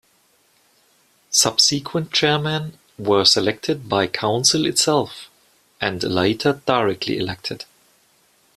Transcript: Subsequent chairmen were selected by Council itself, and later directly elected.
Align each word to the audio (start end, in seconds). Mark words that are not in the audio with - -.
Subsequent 1.29 2.11
chairmen 2.11 2.79
were 2.97 3.23
selected 3.23 3.87
by 3.87 4.07
Council 4.07 4.65
itself, 4.65 5.29
and 5.79 6.01
later 6.01 6.59
directly 6.65 7.19
elected. 7.19 7.65